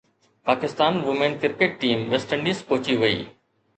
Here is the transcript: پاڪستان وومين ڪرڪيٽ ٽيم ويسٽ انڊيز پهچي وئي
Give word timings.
پاڪستان 0.49 0.93
وومين 1.05 1.33
ڪرڪيٽ 1.43 1.77
ٽيم 1.83 1.99
ويسٽ 2.15 2.29
انڊيز 2.39 2.67
پهچي 2.69 3.01
وئي 3.03 3.21